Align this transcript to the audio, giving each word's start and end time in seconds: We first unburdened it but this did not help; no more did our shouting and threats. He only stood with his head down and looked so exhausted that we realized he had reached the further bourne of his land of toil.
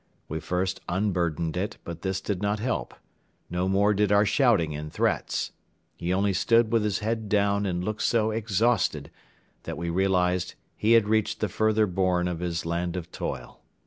We 0.27 0.39
first 0.39 0.81
unburdened 0.89 1.55
it 1.55 1.77
but 1.83 2.01
this 2.01 2.21
did 2.21 2.41
not 2.41 2.57
help; 2.59 2.95
no 3.51 3.69
more 3.69 3.93
did 3.93 4.11
our 4.11 4.25
shouting 4.25 4.73
and 4.75 4.91
threats. 4.91 5.51
He 5.95 6.11
only 6.11 6.33
stood 6.33 6.73
with 6.73 6.83
his 6.83 6.97
head 7.05 7.29
down 7.29 7.67
and 7.67 7.83
looked 7.83 8.01
so 8.01 8.31
exhausted 8.31 9.11
that 9.61 9.77
we 9.77 9.91
realized 9.91 10.55
he 10.75 10.93
had 10.93 11.07
reached 11.07 11.39
the 11.39 11.49
further 11.49 11.85
bourne 11.85 12.27
of 12.27 12.39
his 12.39 12.65
land 12.65 12.97
of 12.97 13.11
toil. 13.11 13.61